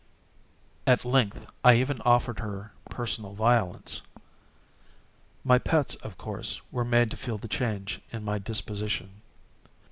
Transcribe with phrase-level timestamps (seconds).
[0.87, 4.01] At length, I even offered her personal violence.
[5.43, 9.21] My pets, of course, were made to feel the change in my disposition.